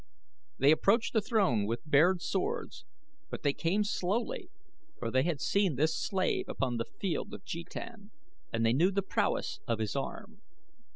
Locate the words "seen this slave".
5.39-6.45